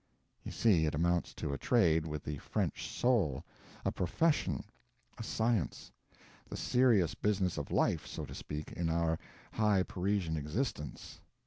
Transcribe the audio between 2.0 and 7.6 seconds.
with the French soul; a profession; a science; the serious business